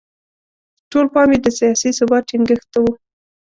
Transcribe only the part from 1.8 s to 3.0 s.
ثبات ټینګښت ته و.